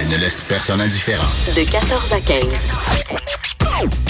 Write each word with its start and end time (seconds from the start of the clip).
Elle 0.00 0.06
ne 0.10 0.16
laisse 0.16 0.42
personne 0.42 0.80
indifférent. 0.80 1.26
De 1.56 1.68
14 1.68 2.12
à 2.12 2.20
15. 2.20 2.44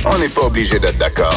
On 0.05 0.19
n'est 0.19 0.29
pas 0.29 0.43
obligé 0.43 0.79
d'être 0.79 0.99
d'accord. 0.99 1.35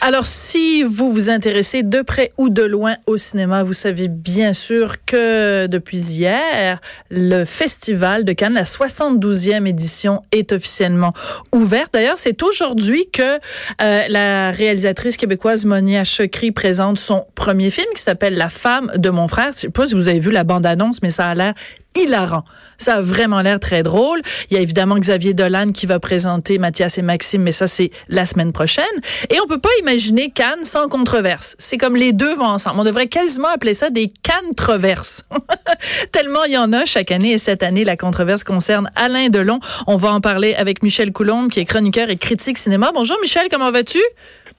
Alors, 0.00 0.26
si 0.26 0.84
vous 0.84 1.12
vous 1.12 1.28
intéressez 1.28 1.82
de 1.82 2.02
près 2.02 2.30
ou 2.38 2.50
de 2.50 2.62
loin 2.62 2.94
au 3.08 3.16
cinéma, 3.16 3.64
vous 3.64 3.72
savez 3.72 4.06
bien 4.06 4.52
sûr 4.52 5.04
que 5.04 5.66
depuis 5.66 5.98
hier, 5.98 6.80
le 7.10 7.44
Festival 7.44 8.24
de 8.24 8.32
Cannes, 8.32 8.54
la 8.54 8.62
72e 8.62 9.66
édition, 9.66 10.22
est 10.30 10.52
officiellement 10.52 11.14
ouverte. 11.50 11.94
D'ailleurs, 11.94 12.16
c'est 12.16 12.40
aujourd'hui 12.44 13.10
que 13.12 13.38
euh, 13.82 14.04
la 14.08 14.52
réalisatrice 14.52 15.16
québécoise 15.16 15.64
Monia 15.64 16.04
Chokri 16.04 16.52
présente 16.52 17.00
son 17.00 17.26
premier 17.34 17.72
film 17.72 17.88
qui 17.92 18.02
s'appelle 18.02 18.36
La 18.36 18.50
femme 18.50 18.92
de 18.94 19.10
mon 19.10 19.26
frère. 19.26 19.50
Je 19.52 19.58
sais 19.58 19.68
pas 19.68 19.86
si 19.86 19.94
vous 19.94 20.06
avez 20.06 20.20
vu 20.20 20.30
la 20.30 20.44
bande-annonce, 20.44 21.02
mais 21.02 21.10
ça 21.10 21.26
a 21.26 21.34
l'air 21.34 21.54
hilarant. 21.96 22.44
Ça 22.76 22.96
a 22.96 23.00
vraiment 23.00 23.42
l'air 23.42 23.58
très 23.58 23.82
drôle. 23.82 24.20
Il 24.50 24.54
y 24.54 24.56
a 24.56 24.60
évidemment 24.60 24.96
Xavier 24.98 25.34
Dolan 25.34 25.68
qui 25.68 25.86
va 25.86 25.98
présenter 25.98 26.58
Mathias 26.58 26.98
et 26.98 27.02
Maxime, 27.02 27.42
mais 27.42 27.52
ça, 27.52 27.66
c'est 27.66 27.90
la 28.08 28.24
semaine 28.24 28.52
prochaine. 28.52 28.84
Et 29.30 29.40
on 29.40 29.46
peut 29.46 29.60
pas 29.60 29.68
imaginer 29.80 30.30
Cannes 30.30 30.62
sans 30.62 30.88
controverse. 30.88 31.56
C'est 31.58 31.76
comme 31.76 31.96
les 31.96 32.12
deux 32.12 32.34
vont 32.36 32.44
ensemble. 32.46 32.80
On 32.80 32.84
devrait 32.84 33.08
quasiment 33.08 33.48
appeler 33.48 33.74
ça 33.74 33.90
des 33.90 34.12
Cannes-troverses. 34.22 35.24
Tellement 36.12 36.44
il 36.44 36.52
y 36.52 36.58
en 36.58 36.72
a 36.72 36.84
chaque 36.84 37.10
année. 37.10 37.32
Et 37.32 37.38
cette 37.38 37.62
année, 37.62 37.84
la 37.84 37.96
controverse 37.96 38.44
concerne 38.44 38.90
Alain 38.94 39.28
Delon. 39.28 39.58
On 39.86 39.96
va 39.96 40.12
en 40.12 40.20
parler 40.20 40.54
avec 40.54 40.82
Michel 40.82 41.12
Coulombe, 41.12 41.50
qui 41.50 41.60
est 41.60 41.64
chroniqueur 41.64 42.10
et 42.10 42.16
critique 42.16 42.58
cinéma. 42.58 42.92
Bonjour 42.94 43.16
Michel, 43.20 43.48
comment 43.50 43.70
vas-tu? 43.70 43.98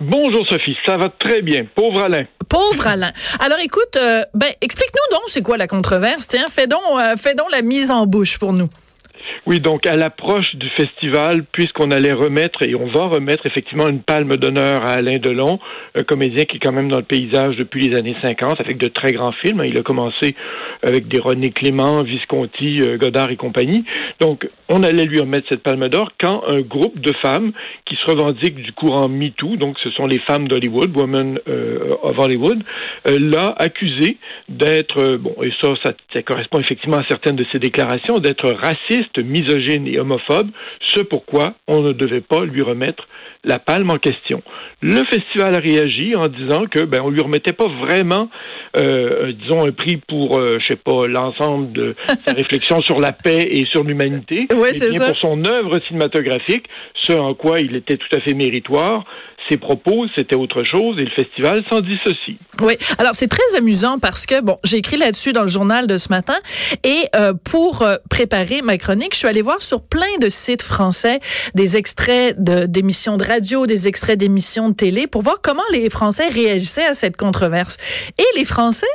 Bonjour 0.02 0.48
Sophie, 0.48 0.78
ça 0.86 0.98
va 0.98 1.10
très 1.10 1.42
bien. 1.42 1.66
Pauvre 1.76 2.02
Alain. 2.02 2.26
Pauvre 2.50 2.88
Alain. 2.88 3.12
Alors 3.40 3.60
écoute, 3.60 3.96
euh, 3.98 4.26
ben 4.34 4.52
explique-nous 4.60 5.16
donc 5.18 5.24
c'est 5.28 5.42
quoi 5.42 5.58
la 5.58 5.68
controverse? 5.68 6.28
Tiens, 6.28 6.48
fais 6.50 6.68
donc, 6.68 6.82
euh, 6.98 7.16
fais 7.16 7.36
donc 7.36 7.52
la 7.52 7.62
mise 7.62 7.92
en 7.92 8.06
bouche 8.06 8.40
pour 8.40 8.54
nous. 8.54 8.70
Oui, 9.46 9.60
donc 9.60 9.86
à 9.86 9.96
l'approche 9.96 10.56
du 10.56 10.70
festival, 10.70 11.44
puisqu'on 11.52 11.92
allait 11.92 12.14
remettre 12.14 12.62
et 12.62 12.76
on 12.76 12.88
va 12.88 13.06
remettre 13.06 13.46
effectivement 13.46 13.88
une 13.88 14.02
palme 14.02 14.36
d'honneur 14.38 14.86
à 14.86 14.94
Alain 14.94 15.18
Delon, 15.18 15.60
un 15.96 16.04
comédien 16.04 16.46
qui 16.46 16.58
est 16.58 16.60
quand 16.60 16.74
même 16.74 16.92
dans 16.92 16.98
le 16.98 17.04
paysage 17.04 17.56
depuis 17.56 17.88
les 17.88 17.98
années 17.98 18.16
50 18.22 18.62
avec 18.62 18.78
de 18.78 18.90
très 18.90 19.14
grands 19.14 19.32
films. 19.32 19.64
Il 19.66 19.78
a 19.78 19.82
commencé 19.82 20.36
avec 20.84 21.08
des 21.08 21.20
René 21.20 21.52
Clément, 21.52 22.04
Visconti, 22.04 22.82
euh, 22.82 22.98
Godard 22.98 23.32
et 23.32 23.38
compagnie. 23.38 23.86
Donc 24.20 24.50
on 24.68 24.84
allait 24.84 25.06
lui 25.06 25.20
remettre 25.20 25.48
cette 25.50 25.64
palme 25.64 25.88
d'or 25.90 26.12
quand 26.20 26.44
un 26.48 26.62
groupe 26.62 27.00
de 27.00 27.14
femmes 27.22 27.52
qui 27.86 27.96
se 27.96 28.06
revendiquent 28.06 28.62
du 28.62 28.74
courant 28.74 29.08
MeToo, 29.08 29.56
donc 29.56 29.78
ce 29.80 29.90
sont 29.92 30.06
les 30.06 30.20
femmes 30.20 30.48
d'Hollywood, 30.48 30.96
Women 30.96 31.40
euh, 31.48 31.96
of 32.04 32.18
Hollywood, 32.18 32.62
euh, 33.10 33.18
l'a 33.20 33.56
accusé 33.58 34.18
d'être, 34.48 35.18
bon, 35.18 35.36
et 35.44 35.52
ça, 35.62 35.74
ça, 35.84 35.94
ça 36.14 36.22
correspond 36.24 36.60
effectivement 36.60 36.98
à 36.98 37.06
certaines 37.08 37.36
de 37.36 37.46
ses 37.52 37.60
déclarations, 37.60 38.20
d'être 38.20 38.52
raciste, 38.52 39.18
misogyne 39.30 39.88
et 39.88 40.00
homophobe, 40.00 40.50
ce 40.94 41.02
pourquoi 41.02 41.54
on 41.68 41.82
ne 41.82 41.94
devait 41.94 42.22
pas 42.22 42.44
lui 42.46 42.62
remettre 42.62 43.08
la 43.44 43.58
palme 43.58 43.90
en 43.90 43.98
question. 43.98 44.42
Le 44.82 45.04
festival 45.06 45.56
a 45.56 45.60
réagi 45.60 46.14
en 46.16 46.28
disant 46.28 46.66
que 46.66 46.84
ben 46.84 47.02
on 47.04 47.10
lui 47.10 47.22
remettait 47.22 47.54
pas 47.54 47.68
vraiment, 47.82 48.30
euh, 48.76 49.32
disons 49.32 49.66
un 49.66 49.72
prix 49.72 49.98
pour, 49.98 50.38
euh, 50.38 50.58
je 50.60 50.68
sais 50.68 50.76
pas, 50.76 51.08
l'ensemble 51.08 51.72
de 51.72 51.96
sa 52.26 52.34
réflexion 52.34 52.82
sur 52.82 53.00
la 53.00 53.14
paix 53.14 53.48
et 53.50 53.66
sur 53.66 53.84
l'humanité, 53.84 54.48
oui, 54.52 54.70
mais 54.82 54.90
bien 54.90 55.08
pour 55.08 55.18
son 55.18 55.46
œuvre 55.46 55.80
cinématographique, 55.80 56.66
ce 56.96 57.14
en 57.14 57.34
quoi 57.34 57.62
il 57.62 57.76
était 57.76 57.98
tout 57.98 58.14
à 58.16 58.20
fait 58.20 58.34
méritoire 58.34 59.06
ses 59.50 59.58
propos, 59.58 60.06
c'était 60.16 60.36
autre 60.36 60.64
chose 60.64 60.98
et 61.00 61.06
le 61.06 61.12
festival 61.12 61.64
s'en 61.70 61.82
dit 61.82 61.98
ceci. 62.06 62.38
Oui, 62.62 62.78
alors 62.98 63.16
c'est 63.16 63.28
très 63.28 63.56
amusant 63.58 64.00
parce 64.00 64.26
que, 64.26 64.42
bon, 64.42 64.58
j'ai 64.64 64.78
écrit 64.78 64.98
là-dessus 64.98 65.34
dans 65.34 65.42
le 65.42 65.48
journal 65.48 65.88
de 65.88 65.98
ce 65.98 66.10
matin 66.10 66.36
et 66.84 67.08
euh, 67.16 67.34
pour 67.44 67.82
euh, 67.82 67.96
préparer 68.10 68.62
ma 68.62 68.78
chronique, 68.78 69.14
je 69.14 69.20
suis 69.20 69.28
allée 69.28 69.42
voir 69.42 69.62
sur 69.62 69.82
plein 69.82 70.18
de 70.22 70.30
sites 70.30 70.62
français 70.62 71.20
des 71.56 71.78
extraits 71.78 72.36
d'émissions 72.40 73.18
de, 73.18 73.24
radio, 73.24 73.66
des 73.66 73.88
extraits 73.88 74.18
d'émissions 74.20 74.70
de 74.70 74.76
télé 74.76 75.08
pour 75.08 75.22
voir 75.22 75.38
comment 75.42 75.64
les 75.72 75.90
Français 75.90 76.28
réagissaient 76.28 76.86
à 76.86 76.94
cette 76.94 77.18
controverse. 77.18 77.78
Et 78.18 78.38
les 78.38 78.46
Français, 78.46 78.88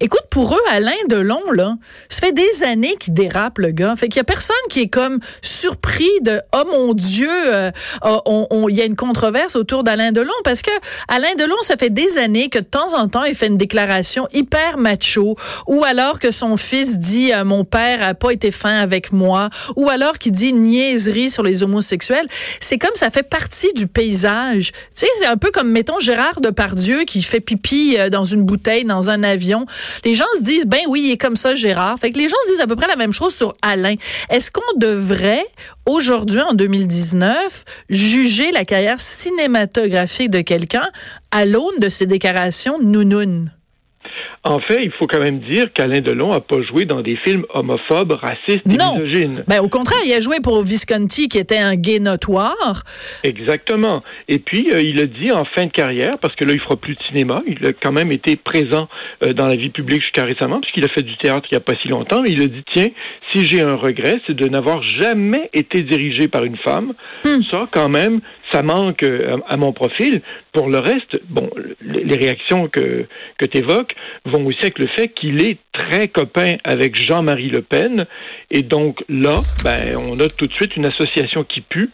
écoute, 0.00 0.24
pour 0.30 0.54
eux, 0.54 0.62
Alain 0.70 0.92
Delon, 1.08 1.42
là, 1.52 1.76
ça 2.08 2.26
fait 2.26 2.32
des 2.32 2.64
années 2.64 2.94
qu'il 2.98 3.14
dérape, 3.14 3.58
le 3.58 3.70
gars. 3.70 3.94
Fait 3.96 4.08
qu'il 4.08 4.16
y 4.16 4.20
a 4.20 4.24
personne 4.24 4.56
qui 4.70 4.80
est 4.82 4.88
comme 4.88 5.18
surpris 5.42 6.08
de, 6.22 6.40
oh 6.54 6.64
mon 6.70 6.94
Dieu, 6.94 7.28
euh, 7.30 7.70
il 8.68 8.76
y 8.76 8.82
a 8.82 8.84
une 8.84 8.96
controverse 8.96 9.56
autour 9.56 9.82
d'Alain 9.82 9.97
Alain 9.98 10.12
Delon 10.12 10.32
parce 10.44 10.62
que 10.62 10.70
Alain 11.08 11.34
Delon, 11.36 11.56
ça 11.62 11.76
fait 11.76 11.90
des 11.90 12.18
années 12.18 12.48
que 12.50 12.60
de 12.60 12.64
temps 12.64 12.96
en 12.96 13.08
temps, 13.08 13.24
il 13.24 13.34
fait 13.34 13.48
une 13.48 13.56
déclaration 13.56 14.28
hyper 14.32 14.78
macho 14.78 15.36
ou 15.66 15.82
alors 15.82 16.20
que 16.20 16.30
son 16.30 16.56
fils 16.56 16.98
dit 16.98 17.32
euh, 17.32 17.44
mon 17.44 17.64
père 17.64 18.00
a 18.06 18.14
pas 18.14 18.30
été 18.30 18.52
fin 18.52 18.76
avec 18.76 19.10
moi 19.10 19.50
ou 19.74 19.88
alors 19.88 20.18
qu'il 20.18 20.30
dit 20.30 20.52
niaiserie 20.52 21.30
sur 21.30 21.42
les 21.42 21.64
homosexuels. 21.64 22.28
C'est 22.60 22.78
comme 22.78 22.94
ça 22.94 23.10
fait 23.10 23.24
partie 23.24 23.72
du 23.74 23.88
paysage. 23.88 24.70
Tu 24.70 24.78
sais, 24.94 25.06
c'est 25.18 25.26
un 25.26 25.36
peu 25.36 25.50
comme 25.50 25.68
mettons 25.68 25.98
Gérard 25.98 26.40
Depardieu 26.40 27.02
qui 27.02 27.20
fait 27.22 27.40
pipi 27.40 27.96
euh, 27.98 28.08
dans 28.08 28.24
une 28.24 28.44
bouteille 28.44 28.84
dans 28.84 29.10
un 29.10 29.24
avion. 29.24 29.66
Les 30.04 30.14
gens 30.14 30.26
se 30.38 30.44
disent 30.44 30.66
ben 30.66 30.80
oui, 30.86 31.06
il 31.06 31.10
est 31.10 31.18
comme 31.18 31.36
ça 31.36 31.56
Gérard. 31.56 31.98
Fait 31.98 32.12
que 32.12 32.18
les 32.18 32.28
gens 32.28 32.36
se 32.46 32.52
disent 32.52 32.60
à 32.60 32.68
peu 32.68 32.76
près 32.76 32.86
la 32.86 32.96
même 32.96 33.12
chose 33.12 33.34
sur 33.34 33.54
Alain. 33.62 33.96
Est-ce 34.30 34.52
qu'on 34.52 34.76
devrait 34.76 35.44
aujourd'hui 35.86 36.40
en 36.40 36.52
2019 36.52 37.64
juger 37.88 38.52
la 38.52 38.64
carrière 38.64 39.00
cinématographique 39.00 39.87
graphique 39.88 40.30
de 40.30 40.40
quelqu'un 40.40 40.88
à 41.30 41.44
l'aune 41.44 41.78
de 41.80 41.88
ses 41.88 42.06
déclarations 42.06 42.78
nounounes. 42.80 43.50
En 44.44 44.60
fait, 44.60 44.82
il 44.82 44.92
faut 44.92 45.06
quand 45.06 45.20
même 45.20 45.40
dire 45.40 45.66
qu'Alain 45.74 46.00
Delon 46.00 46.30
n'a 46.30 46.40
pas 46.40 46.62
joué 46.62 46.84
dans 46.84 47.02
des 47.02 47.16
films 47.16 47.44
homophobes, 47.52 48.12
racistes 48.12 48.66
et 48.66 48.76
non. 48.76 48.94
misogynes. 48.94 49.44
Ben, 49.48 49.60
au 49.60 49.68
contraire, 49.68 49.98
il 50.06 50.12
a 50.12 50.20
joué 50.20 50.36
pour 50.40 50.62
Visconti, 50.62 51.28
qui 51.28 51.38
était 51.38 51.58
un 51.58 51.74
gay 51.74 51.98
notoire. 51.98 52.84
Exactement. 53.24 54.00
Et 54.28 54.38
puis, 54.38 54.70
euh, 54.72 54.80
il 54.80 55.00
a 55.00 55.06
dit 55.06 55.32
en 55.32 55.44
fin 55.44 55.66
de 55.66 55.72
carrière, 55.72 56.18
parce 56.20 56.36
que 56.36 56.44
là, 56.44 56.52
il 56.54 56.60
fera 56.60 56.76
plus 56.76 56.94
de 56.94 57.02
cinéma, 57.08 57.42
il 57.46 57.66
a 57.66 57.72
quand 57.72 57.92
même 57.92 58.12
été 58.12 58.36
présent 58.36 58.88
euh, 59.24 59.32
dans 59.32 59.48
la 59.48 59.56
vie 59.56 59.70
publique 59.70 60.02
jusqu'à 60.02 60.24
récemment, 60.24 60.60
puisqu'il 60.60 60.84
a 60.84 60.88
fait 60.88 61.02
du 61.02 61.16
théâtre 61.18 61.46
il 61.50 61.54
n'y 61.54 61.58
a 61.58 61.60
pas 61.60 61.74
si 61.82 61.88
longtemps, 61.88 62.22
il 62.24 62.40
a 62.40 62.46
dit, 62.46 62.64
tiens, 62.72 62.88
si 63.34 63.46
j'ai 63.46 63.60
un 63.60 63.74
regret, 63.74 64.16
c'est 64.26 64.34
de 64.34 64.48
n'avoir 64.48 64.82
jamais 64.82 65.50
été 65.52 65.82
dirigé 65.82 66.28
par 66.28 66.44
une 66.44 66.56
femme. 66.58 66.92
Hmm. 67.24 67.42
Ça, 67.50 67.68
quand 67.72 67.88
même, 67.88 68.20
ça 68.52 68.62
manque 68.62 69.02
euh, 69.02 69.36
à, 69.48 69.56
mon 69.56 69.72
profil. 69.72 70.20
Pour 70.52 70.68
le 70.68 70.78
reste, 70.78 71.20
bon, 71.28 71.50
les 71.80 72.16
réactions 72.16 72.68
que, 72.68 73.06
que 73.38 73.46
tu 73.46 73.58
évoques 73.58 73.94
vont 74.24 74.44
aussi 74.46 74.58
avec 74.60 74.78
le 74.78 74.86
fait 74.96 75.08
qu'il 75.08 75.42
est 75.42 75.58
très 75.72 76.08
copain 76.08 76.54
avec 76.64 76.96
Jean-Marie 76.96 77.50
Le 77.50 77.62
Pen. 77.62 78.06
Et 78.50 78.62
donc 78.62 79.04
là, 79.08 79.40
ben, 79.64 79.96
on 79.96 80.18
a 80.20 80.28
tout 80.28 80.46
de 80.46 80.52
suite 80.52 80.76
une 80.76 80.86
association 80.86 81.44
qui 81.44 81.60
pue. 81.60 81.90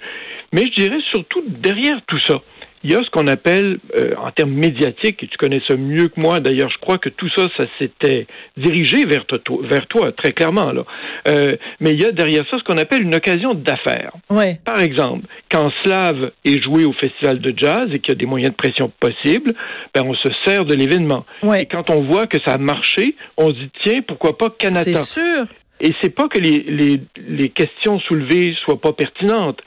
Mais 0.53 0.63
je 0.67 0.83
dirais 0.83 1.01
surtout 1.13 1.43
derrière 1.49 2.01
tout 2.07 2.21
ça, 2.21 2.37
il 2.85 2.93
y 2.93 2.95
a 2.95 2.99
ce 2.99 3.09
qu'on 3.11 3.27
appelle, 3.27 3.79
euh, 3.99 4.15
en 4.19 4.31
termes 4.31 4.53
médiatiques, 4.53 5.23
et 5.23 5.27
tu 5.27 5.37
connais 5.39 5.63
ça 5.67 5.75
mieux 5.75 6.09
que 6.09 6.21
moi, 6.21 6.39
d'ailleurs, 6.39 6.71
je 6.71 6.79
crois 6.79 6.99
que 6.99 7.09
tout 7.09 7.31
ça, 7.35 7.47
ça 7.57 7.65
s'était 7.79 8.27
dirigé 8.59 9.07
vers 9.07 9.25
toi, 9.25 9.39
vers 9.63 9.87
toi, 9.87 10.13
très 10.13 10.33
clairement. 10.33 10.71
Là. 10.71 10.85
Euh, 11.27 11.57
mais 11.81 11.93
il 11.93 12.03
y 12.03 12.05
a 12.05 12.13
derrière 12.13 12.45
ça 12.51 12.59
ce 12.59 12.63
qu'on 12.65 12.77
appelle 12.77 13.03
une 13.03 13.15
occasion 13.15 13.55
d'affaires. 13.55 14.13
Ouais. 14.29 14.61
Par 14.65 14.81
exemple, 14.81 15.27
quand 15.51 15.73
Slav 15.83 16.31
est 16.45 16.63
joué 16.63 16.85
au 16.85 16.93
festival 16.93 17.39
de 17.41 17.55
jazz 17.57 17.89
et 17.93 17.99
qu'il 17.99 18.11
y 18.11 18.13
a 18.13 18.21
des 18.21 18.27
moyens 18.27 18.53
de 18.53 18.57
pression 18.57 18.93
possibles, 19.01 19.55
ben, 19.95 20.05
on 20.05 20.15
se 20.15 20.29
sert 20.45 20.67
de 20.67 20.75
l'événement. 20.75 21.25
Ouais. 21.43 21.63
Et 21.63 21.67
quand 21.67 21.89
on 21.89 22.03
voit 22.03 22.27
que 22.27 22.39
ça 22.45 22.55
a 22.55 22.59
marché, 22.59 23.17
on 23.39 23.49
se 23.49 23.55
dit, 23.55 23.71
tiens, 23.83 24.03
pourquoi 24.07 24.37
pas 24.37 24.51
Canada? 24.51 24.83
C'est 24.83 24.95
sûr. 24.95 25.47
Et 25.81 25.93
c'est 26.01 26.15
pas 26.15 26.29
que 26.29 26.39
les, 26.39 26.65
les, 26.69 27.01
les 27.27 27.49
questions 27.49 27.99
soulevées 28.01 28.55
soient 28.65 28.81
pas 28.81 28.93
pertinentes, 28.93 29.61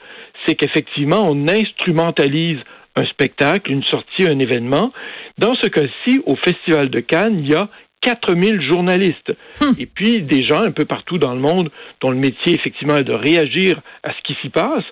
c'est 0.46 0.54
qu'effectivement, 0.54 1.22
on 1.28 1.48
instrumentalise 1.48 2.60
un 2.98 3.06
spectacle, 3.06 3.70
une 3.70 3.84
sortie, 3.84 4.28
un 4.28 4.38
événement. 4.38 4.92
Dans 5.38 5.54
ce 5.62 5.68
cas-ci, 5.68 6.20
au 6.26 6.36
Festival 6.36 6.90
de 6.90 7.00
Cannes, 7.00 7.40
il 7.40 7.50
y 7.50 7.54
a 7.54 7.68
4000 8.00 8.60
journalistes. 8.60 9.32
Hum. 9.60 9.74
Et 9.78 9.86
puis 9.86 10.22
des 10.22 10.44
gens 10.44 10.62
un 10.62 10.70
peu 10.70 10.84
partout 10.84 11.18
dans 11.18 11.34
le 11.34 11.40
monde 11.40 11.70
dont 12.00 12.10
le 12.10 12.16
métier 12.16 12.54
effectivement 12.54 12.96
est 12.96 13.04
de 13.04 13.12
réagir 13.12 13.80
à 14.02 14.10
ce 14.10 14.22
qui 14.24 14.36
s'y 14.40 14.50
passe. 14.50 14.84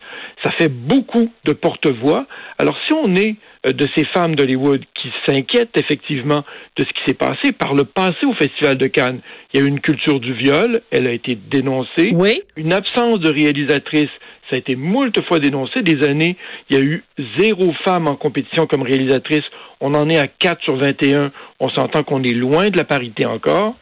Ça 0.44 0.50
fait 0.58 0.68
beaucoup 0.68 1.30
de 1.44 1.52
porte-voix. 1.52 2.26
Alors 2.58 2.76
si 2.86 2.92
on 2.92 3.14
est 3.14 3.36
euh, 3.66 3.72
de 3.72 3.86
ces 3.96 4.04
femmes 4.06 4.34
d'Hollywood 4.34 4.82
qui 4.94 5.08
s'inquiètent 5.26 5.76
effectivement 5.76 6.44
de 6.76 6.84
ce 6.84 6.88
qui 6.88 7.00
s'est 7.06 7.14
passé 7.14 7.52
par 7.52 7.74
le 7.74 7.84
passé 7.84 8.26
au 8.26 8.34
Festival 8.34 8.76
de 8.76 8.86
Cannes. 8.86 9.20
Il 9.52 9.60
y 9.60 9.62
a 9.62 9.66
eu 9.66 9.68
une 9.68 9.80
culture 9.80 10.20
du 10.20 10.34
viol, 10.34 10.80
elle 10.90 11.08
a 11.08 11.12
été 11.12 11.36
dénoncée. 11.36 12.10
Oui. 12.12 12.42
Une 12.56 12.72
absence 12.72 13.20
de 13.20 13.30
réalisatrice, 13.30 14.10
ça 14.48 14.56
a 14.56 14.58
été 14.58 14.76
moult 14.76 15.12
fois 15.26 15.38
dénoncé. 15.38 15.82
Des 15.82 16.06
années, 16.06 16.36
il 16.70 16.76
y 16.76 16.80
a 16.80 16.82
eu 16.82 17.04
zéro 17.38 17.72
femme 17.84 18.06
en 18.06 18.16
compétition 18.16 18.66
comme 18.66 18.82
réalisatrice. 18.82 19.44
On 19.80 19.94
en 19.94 20.08
est 20.08 20.18
à 20.18 20.26
4 20.26 20.62
sur 20.62 20.76
21. 20.76 21.32
On 21.60 21.68
s'entend 21.70 22.02
qu'on 22.02 22.22
est 22.22 22.34
loin 22.34 22.70
de 22.70 22.76
la 22.76 22.84
parité 22.84 23.26
encore. 23.26 23.74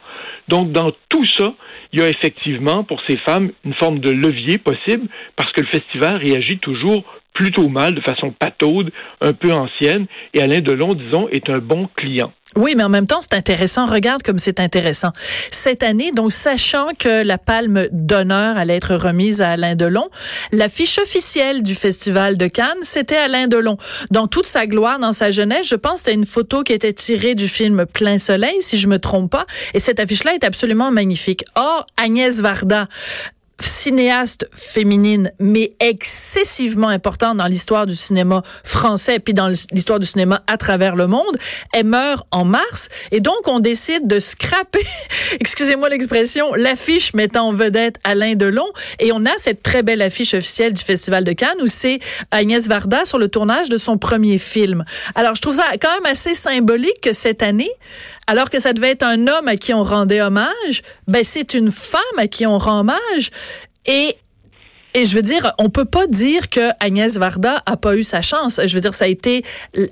Donc, 0.48 0.72
dans 0.72 0.92
tout 1.08 1.24
ça, 1.24 1.54
il 1.92 2.00
y 2.00 2.02
a 2.02 2.08
effectivement 2.08 2.84
pour 2.84 3.00
ces 3.08 3.16
femmes 3.18 3.50
une 3.64 3.74
forme 3.74 3.98
de 3.98 4.10
levier 4.10 4.58
possible 4.58 5.08
parce 5.36 5.52
que 5.52 5.62
le 5.62 5.68
festival 5.68 6.16
réagit 6.16 6.58
toujours 6.58 7.04
plutôt 7.34 7.68
mal, 7.68 7.94
de 7.94 8.00
façon 8.00 8.32
pataude, 8.38 8.90
un 9.20 9.32
peu 9.32 9.52
ancienne, 9.52 10.06
et 10.32 10.40
Alain 10.40 10.60
Delon, 10.60 10.94
disons, 10.94 11.28
est 11.28 11.50
un 11.50 11.58
bon 11.58 11.88
client. 11.96 12.32
Oui, 12.56 12.74
mais 12.76 12.84
en 12.84 12.88
même 12.88 13.06
temps, 13.06 13.20
c'est 13.20 13.34
intéressant. 13.34 13.86
Regarde 13.86 14.22
comme 14.22 14.38
c'est 14.38 14.60
intéressant. 14.60 15.10
Cette 15.50 15.82
année, 15.82 16.12
donc, 16.12 16.30
sachant 16.30 16.88
que 16.96 17.24
la 17.24 17.36
palme 17.36 17.88
d'honneur 17.90 18.56
allait 18.56 18.76
être 18.76 18.94
remise 18.94 19.42
à 19.42 19.50
Alain 19.50 19.74
Delon, 19.74 20.08
l'affiche 20.52 20.98
officielle 20.98 21.64
du 21.64 21.74
Festival 21.74 22.38
de 22.38 22.46
Cannes, 22.46 22.78
c'était 22.82 23.16
Alain 23.16 23.48
Delon. 23.48 23.76
Dans 24.12 24.28
toute 24.28 24.46
sa 24.46 24.68
gloire, 24.68 25.00
dans 25.00 25.12
sa 25.12 25.32
jeunesse, 25.32 25.66
je 25.68 25.74
pense 25.74 25.94
que 25.94 25.98
c'était 26.00 26.14
une 26.14 26.26
photo 26.26 26.62
qui 26.62 26.72
était 26.72 26.92
tirée 26.92 27.34
du 27.34 27.48
film 27.48 27.86
Plein 27.92 28.18
Soleil, 28.18 28.58
si 28.60 28.78
je 28.78 28.86
me 28.86 28.98
trompe 28.98 29.32
pas. 29.32 29.46
Et 29.72 29.80
cette 29.80 29.98
affiche-là 29.98 30.34
est 30.34 30.44
absolument 30.44 30.92
magnifique. 30.92 31.44
Or, 31.56 31.86
Agnès 31.96 32.40
Varda, 32.40 32.86
cinéaste 33.60 34.48
féminine, 34.52 35.30
mais 35.38 35.74
excessivement 35.80 36.88
importante 36.88 37.36
dans 37.36 37.46
l'histoire 37.46 37.86
du 37.86 37.94
cinéma 37.94 38.42
français, 38.64 39.18
puis 39.20 39.34
dans 39.34 39.48
l'histoire 39.48 40.00
du 40.00 40.06
cinéma 40.06 40.42
à 40.46 40.56
travers 40.56 40.96
le 40.96 41.06
monde. 41.06 41.36
Elle 41.72 41.86
meurt 41.86 42.26
en 42.30 42.44
mars, 42.44 42.88
et 43.10 43.20
donc 43.20 43.46
on 43.46 43.60
décide 43.60 44.06
de 44.06 44.18
scraper, 44.18 44.84
excusez-moi 45.40 45.88
l'expression, 45.88 46.52
l'affiche 46.54 47.14
mettant 47.14 47.48
en 47.48 47.52
vedette 47.52 47.96
Alain 48.04 48.34
Delon, 48.34 48.66
et 48.98 49.12
on 49.12 49.24
a 49.24 49.36
cette 49.36 49.62
très 49.62 49.82
belle 49.82 50.02
affiche 50.02 50.34
officielle 50.34 50.74
du 50.74 50.82
Festival 50.82 51.24
de 51.24 51.32
Cannes 51.32 51.58
où 51.62 51.66
c'est 51.66 52.00
Agnès 52.30 52.66
Varda 52.68 53.04
sur 53.04 53.18
le 53.18 53.28
tournage 53.28 53.68
de 53.68 53.76
son 53.76 53.98
premier 53.98 54.38
film. 54.38 54.84
Alors 55.14 55.34
je 55.34 55.40
trouve 55.40 55.54
ça 55.54 55.64
quand 55.80 55.92
même 55.94 56.06
assez 56.06 56.34
symbolique 56.34 57.00
que 57.02 57.12
cette 57.12 57.42
année, 57.42 57.70
alors 58.26 58.50
que 58.50 58.60
ça 58.60 58.72
devait 58.72 58.90
être 58.90 59.02
un 59.02 59.26
homme 59.26 59.48
à 59.48 59.56
qui 59.56 59.74
on 59.74 59.82
rendait 59.82 60.22
hommage, 60.22 60.82
ben 61.06 61.22
c'est 61.24 61.54
une 61.54 61.70
femme 61.70 62.00
à 62.16 62.26
qui 62.26 62.46
on 62.46 62.58
rend 62.58 62.80
hommage. 62.80 63.30
Et 63.86 64.16
et 64.96 65.06
je 65.06 65.16
veux 65.16 65.22
dire, 65.22 65.52
on 65.58 65.70
peut 65.70 65.84
pas 65.84 66.06
dire 66.06 66.48
que 66.48 66.70
Agnès 66.78 67.18
Varda 67.18 67.60
a 67.66 67.76
pas 67.76 67.96
eu 67.96 68.04
sa 68.04 68.22
chance. 68.22 68.60
Je 68.64 68.72
veux 68.74 68.80
dire, 68.80 68.94
ça 68.94 69.06
a 69.06 69.08
été, 69.08 69.42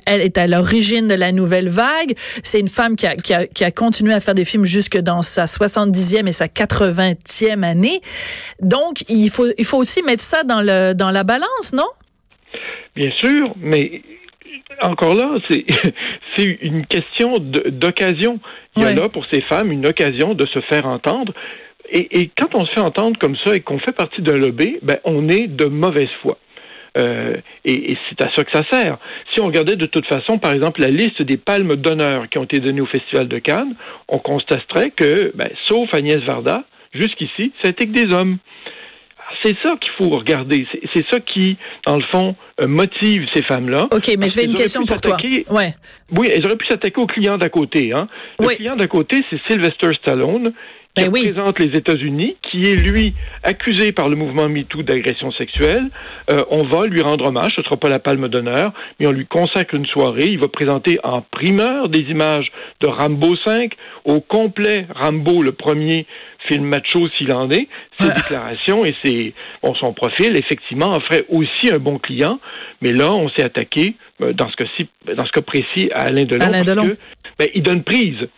elle 0.06 0.20
est 0.20 0.38
à 0.38 0.46
l'origine 0.46 1.08
de 1.08 1.14
la 1.14 1.32
nouvelle 1.32 1.68
vague. 1.68 2.12
C'est 2.16 2.60
une 2.60 2.68
femme 2.68 2.94
qui 2.94 3.08
a, 3.08 3.16
qui, 3.16 3.34
a, 3.34 3.48
qui 3.48 3.64
a 3.64 3.72
continué 3.72 4.14
à 4.14 4.20
faire 4.20 4.34
des 4.34 4.44
films 4.44 4.64
jusque 4.64 4.96
dans 4.96 5.22
sa 5.22 5.46
70e 5.46 6.28
et 6.28 6.32
sa 6.32 6.46
80e 6.46 7.64
année. 7.64 8.00
Donc, 8.60 9.02
il 9.08 9.28
faut, 9.28 9.46
il 9.58 9.64
faut 9.64 9.78
aussi 9.78 10.04
mettre 10.04 10.22
ça 10.22 10.44
dans 10.44 10.60
le, 10.60 10.92
dans 10.92 11.10
la 11.10 11.24
balance, 11.24 11.72
non? 11.72 11.88
Bien 12.94 13.10
sûr, 13.20 13.54
mais 13.56 14.02
encore 14.82 15.14
là, 15.14 15.34
c'est 15.50 15.64
c'est 16.36 16.58
une 16.62 16.84
question 16.84 17.34
d'occasion. 17.40 18.38
Il 18.76 18.82
y 18.82 18.86
a 18.86 18.94
là 18.94 19.08
pour 19.08 19.26
ces 19.32 19.40
femmes 19.42 19.72
une 19.72 19.86
occasion 19.86 20.34
de 20.34 20.46
se 20.46 20.60
faire 20.60 20.86
entendre. 20.86 21.34
Et, 21.92 22.20
et 22.20 22.30
quand 22.36 22.54
on 22.54 22.64
se 22.64 22.72
fait 22.72 22.80
entendre 22.80 23.18
comme 23.18 23.36
ça 23.44 23.54
et 23.54 23.60
qu'on 23.60 23.78
fait 23.78 23.94
partie 23.94 24.22
d'un 24.22 24.36
lobby, 24.36 24.78
ben 24.82 24.96
on 25.04 25.28
est 25.28 25.46
de 25.46 25.66
mauvaise 25.66 26.08
foi. 26.22 26.38
Euh, 26.98 27.36
et, 27.64 27.92
et 27.92 27.98
c'est 28.08 28.20
à 28.26 28.30
ça 28.34 28.44
que 28.44 28.50
ça 28.52 28.62
sert. 28.70 28.98
Si 29.32 29.40
on 29.40 29.46
regardait 29.46 29.76
de 29.76 29.86
toute 29.86 30.06
façon, 30.06 30.38
par 30.38 30.52
exemple, 30.52 30.80
la 30.80 30.88
liste 30.88 31.22
des 31.22 31.36
palmes 31.36 31.76
d'honneur 31.76 32.28
qui 32.28 32.38
ont 32.38 32.44
été 32.44 32.60
données 32.60 32.80
au 32.80 32.86
Festival 32.86 33.28
de 33.28 33.38
Cannes, 33.38 33.74
on 34.08 34.18
constaterait 34.18 34.90
que, 34.90 35.32
ben, 35.34 35.48
sauf 35.68 35.92
Agnès 35.94 36.18
Varda, 36.24 36.64
jusqu'ici, 36.92 37.52
ça 37.62 37.68
a 37.68 37.70
été 37.70 37.86
que 37.86 37.92
des 37.92 38.14
hommes 38.14 38.38
c'est 39.42 39.56
ça 39.62 39.76
qu'il 39.80 39.90
faut 39.98 40.10
regarder. 40.10 40.66
C'est 40.94 41.04
ça 41.10 41.20
qui, 41.20 41.56
dans 41.86 41.96
le 41.96 42.04
fond, 42.12 42.36
euh, 42.60 42.66
motive 42.66 43.26
ces 43.34 43.42
femmes-là. 43.42 43.88
OK, 43.92 44.10
mais 44.18 44.28
je 44.28 44.36
vais 44.36 44.44
une 44.44 44.54
question 44.54 44.84
pour 44.84 45.00
toi. 45.00 45.16
Ouais. 45.50 45.74
Oui, 46.16 46.28
elles 46.32 46.44
auraient 46.44 46.56
pu 46.56 46.66
s'attaquer 46.66 47.00
au 47.00 47.06
client 47.06 47.36
d'à 47.36 47.48
côté. 47.48 47.92
Hein. 47.92 48.08
Le 48.38 48.54
client 48.54 48.76
d'à 48.76 48.86
côté, 48.86 49.22
c'est 49.30 49.40
Sylvester 49.48 49.90
Stallone, 49.94 50.52
qui 50.94 51.04
ben 51.04 51.10
représente 51.10 51.58
les 51.58 51.78
États-Unis, 51.78 52.36
qui 52.42 52.70
est 52.70 52.76
lui 52.76 53.14
accusé 53.42 53.92
par 53.92 54.08
le 54.10 54.16
mouvement 54.16 54.48
MeToo 54.48 54.82
d'agression 54.82 55.32
sexuelle. 55.32 55.88
Euh, 56.30 56.44
on 56.50 56.64
va 56.64 56.86
lui 56.86 57.00
rendre 57.00 57.28
hommage, 57.28 57.52
ce 57.56 57.62
sera 57.62 57.76
pas 57.76 57.88
la 57.88 57.98
palme 57.98 58.28
d'honneur, 58.28 58.72
mais 59.00 59.06
on 59.06 59.12
lui 59.12 59.26
consacre 59.26 59.74
une 59.74 59.86
soirée. 59.86 60.26
Il 60.26 60.38
va 60.38 60.48
présenter 60.48 60.98
en 61.02 61.22
primeur 61.22 61.88
des 61.88 62.00
images 62.00 62.52
de 62.80 62.88
Rambo 62.88 63.34
5, 63.42 63.72
au 64.04 64.20
complet 64.20 64.86
Rambo, 64.94 65.42
le 65.42 65.52
premier 65.52 66.06
film 66.48 66.64
macho 66.64 67.08
s'il 67.16 67.32
en 67.32 67.50
est. 67.50 67.68
Ses 67.98 68.08
déclarations 68.08 68.84
et 68.84 68.94
ses, 69.02 69.32
bon, 69.62 69.74
son 69.76 69.94
profil, 69.94 70.36
effectivement, 70.36 70.94
offrait 70.94 71.24
aussi 71.30 71.72
un 71.72 71.78
bon 71.78 71.98
client. 71.98 72.38
Mais 72.82 72.92
là, 72.92 73.12
on 73.12 73.30
s'est 73.30 73.44
attaqué, 73.44 73.94
euh, 74.20 74.32
dans 74.32 74.50
ce 74.50 74.56
cas-ci, 74.56 74.88
dans 75.16 75.24
ce 75.24 75.32
cas 75.32 75.42
précis, 75.42 75.90
à 75.94 76.08
Alain 76.08 76.24
Delon, 76.24 76.44
Alain 76.44 76.64
parce 76.64 76.88
que, 76.88 76.96
ben, 77.38 77.48
il 77.54 77.62
donne 77.62 77.82
prise. 77.82 78.28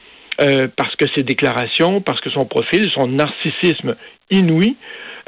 Euh, 0.41 0.67
parce 0.77 0.97
que 0.97 1.05
ses 1.15 1.23
déclarations, 1.23 2.01
parce 2.01 2.21
que 2.21 2.31
son 2.31 2.45
profil, 2.45 2.91
son 2.93 3.07
narcissisme 3.07 3.95
inouï, 4.31 4.77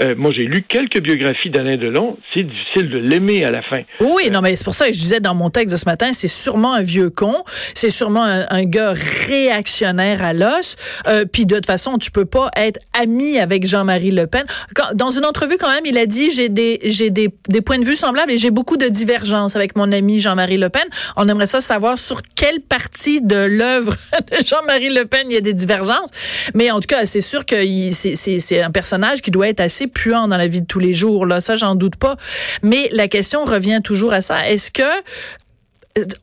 euh, 0.00 0.14
moi, 0.16 0.30
j'ai 0.36 0.44
lu 0.44 0.62
quelques 0.62 1.00
biographies 1.00 1.50
d'Alain 1.50 1.76
Delon. 1.76 2.18
C'est 2.34 2.42
difficile 2.42 2.90
de 2.90 2.98
l'aimer 2.98 3.44
à 3.44 3.50
la 3.50 3.62
fin. 3.62 3.82
Oui, 4.00 4.30
non, 4.30 4.40
mais 4.42 4.54
c'est 4.56 4.64
pour 4.64 4.74
ça 4.74 4.88
que 4.88 4.92
je 4.92 4.98
disais 4.98 5.20
dans 5.20 5.34
mon 5.34 5.50
texte 5.50 5.72
de 5.72 5.78
ce 5.78 5.86
matin, 5.86 6.12
c'est 6.12 6.28
sûrement 6.28 6.74
un 6.74 6.82
vieux 6.82 7.10
con. 7.10 7.44
C'est 7.74 7.90
sûrement 7.90 8.22
un, 8.22 8.64
gars 8.64 8.94
réactionnaire 9.28 10.24
à 10.24 10.32
l'os. 10.32 10.76
Euh, 11.06 11.24
Puis 11.30 11.46
de 11.46 11.54
toute 11.54 11.66
façon, 11.66 11.98
tu 11.98 12.10
peux 12.10 12.24
pas 12.24 12.50
être 12.56 12.80
ami 12.98 13.38
avec 13.38 13.66
Jean-Marie 13.66 14.10
Le 14.10 14.26
Pen. 14.26 14.44
Quand, 14.74 14.94
dans 14.94 15.10
une 15.10 15.24
entrevue, 15.24 15.56
quand 15.58 15.70
même, 15.70 15.86
il 15.86 15.96
a 15.98 16.06
dit 16.06 16.30
j'ai 16.32 16.48
des 16.48 16.78
j'ai 16.82 17.10
des, 17.10 17.28
des 17.48 17.60
points 17.60 17.78
de 17.78 17.84
vue 17.84 17.94
semblables 17.94 18.32
et 18.32 18.38
j'ai 18.38 18.50
beaucoup 18.50 18.76
de 18.76 18.86
divergences 18.88 19.56
avec 19.56 19.76
mon 19.76 19.92
ami 19.92 20.20
Jean-Marie 20.20 20.56
Le 20.56 20.68
Pen. 20.68 20.84
On 21.16 21.28
aimerait 21.28 21.46
ça 21.46 21.60
savoir 21.60 21.96
sur 21.96 22.22
quelle 22.34 22.60
partie 22.60 23.20
de 23.20 23.36
l'œuvre 23.36 23.94
de 24.32 24.44
Jean-Marie 24.44 24.92
Le 24.92 25.04
Pen 25.04 25.26
il 25.26 25.34
y 25.34 25.36
a 25.36 25.40
des 25.40 25.54
divergences. 25.54 26.10
Mais 26.54 26.70
en 26.70 26.80
tout 26.80 26.88
cas, 26.88 27.06
c'est 27.06 27.20
sûr 27.20 27.46
que 27.46 27.56
c'est 27.92 28.62
un 28.62 28.70
personnage 28.70 29.22
qui 29.22 29.30
doit 29.30 29.48
être 29.48 29.60
assez 29.60 29.85
puant 29.86 30.28
dans 30.28 30.36
la 30.36 30.48
vie 30.48 30.60
de 30.60 30.66
tous 30.66 30.78
les 30.78 30.92
jours. 30.92 31.26
Là, 31.26 31.40
ça, 31.40 31.56
j'en 31.56 31.74
doute 31.74 31.96
pas. 31.96 32.16
Mais 32.62 32.88
la 32.92 33.08
question 33.08 33.44
revient 33.44 33.80
toujours 33.82 34.12
à 34.12 34.20
ça. 34.20 34.48
Est-ce 34.48 34.70
que 34.70 34.82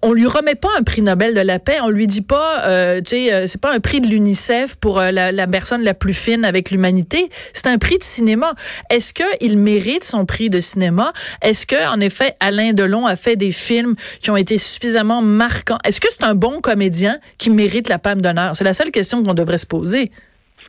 on 0.02 0.14
lui 0.14 0.28
remet 0.28 0.56
pas 0.56 0.70
un 0.78 0.84
prix 0.84 1.02
Nobel 1.02 1.34
de 1.34 1.40
la 1.40 1.60
paix, 1.60 1.78
on 1.82 1.90
lui 1.90 2.08
dit 2.08 2.22
pas, 2.22 2.66
euh, 2.66 3.02
tu 3.02 3.10
sais, 3.10 3.34
euh, 3.34 3.48
c'est 3.48 3.60
pas 3.60 3.74
un 3.74 3.80
prix 3.80 4.02
de 4.02 4.08
l'UNICEF 4.08 4.76
pour 4.76 5.00
euh, 5.00 5.12
la, 5.12 5.48
personne 5.48 5.84
la 5.84 5.94
plus 5.94 6.14
fine 6.14 6.46
avec 6.46 6.72
l'humanité, 6.72 7.30
c'est 7.54 7.68
un 7.68 7.78
prix 7.78 7.98
de 7.98 8.04
cinéma. 8.04 8.54
Est-ce 8.90 9.14
que 9.14 9.24
il 9.42 9.58
mérite 9.58 10.04
son 10.04 10.26
prix 10.26 10.50
de 10.50 10.60
cinéma? 10.60 11.14
Est-ce 11.42 11.66
que, 11.66 11.92
en 11.92 12.00
effet, 12.00 12.36
Alain 12.40 12.74
Delon 12.74 13.06
a 13.06 13.16
fait 13.16 13.36
des 13.36 13.52
films 13.52 13.96
qui 14.22 14.30
ont 14.30 14.38
été 14.38 14.58
suffisamment 14.58 15.22
marquants? 15.22 15.80
Est-ce 15.84 16.00
que 16.00 16.08
c'est 16.12 16.24
un 16.24 16.36
bon 16.36 16.62
comédien 16.62 17.18
qui 17.38 17.50
mérite 17.50 17.90
la 17.90 18.00
Palme 18.00 18.22
d'honneur? 18.22 18.56
C'est 18.56 18.64
la 18.64 18.74
seule 18.74 18.92
question 18.92 19.24
qu'on 19.24 19.34
devrait 19.34 19.58
se 19.58 19.66
poser. 19.66 20.12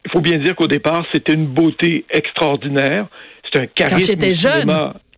Il 0.04 0.10
faut 0.10 0.20
bien 0.20 0.38
dire 0.38 0.54
qu'au 0.54 0.66
départ, 0.66 1.04
c'était 1.12 1.34
une 1.34 1.46
beauté 1.46 2.04
extraordinaire. 2.10 3.06
C'est 3.44 3.60
un 3.60 3.66
charisme 3.66 4.18